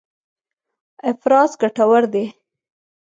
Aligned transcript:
افراز 1.11 1.51
ګټور 1.61 2.03
دی. 2.13 2.25